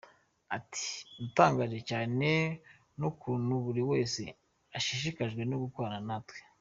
[0.57, 2.29] Ati “Natangajwe cyane
[2.99, 4.21] n’ukuntu buri wese
[4.77, 6.37] ashishikajwe no gukorana natwe.